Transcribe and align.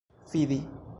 fidi 0.27 0.63